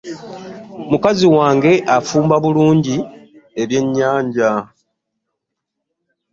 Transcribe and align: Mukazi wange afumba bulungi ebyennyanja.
Mukazi 0.89 1.25
wange 1.37 1.73
afumba 1.97 2.35
bulungi 2.43 2.95
ebyennyanja. 3.61 4.51